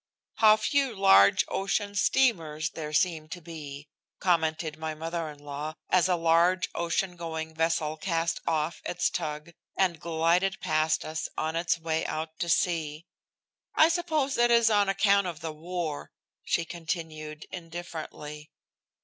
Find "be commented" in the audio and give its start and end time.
3.39-4.75